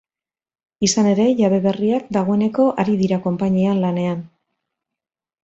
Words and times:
Izan 0.87 1.09
ere, 1.09 1.27
jabe 1.41 1.59
berriak 1.65 2.07
dagoeneko 2.17 2.65
ari 2.85 2.97
dira 3.03 3.21
konpainian 3.27 3.83
lanean. 3.85 4.27